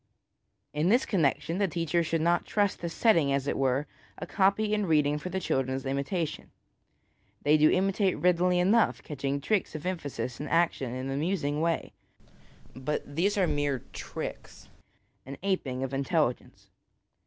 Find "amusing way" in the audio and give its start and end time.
11.13-11.93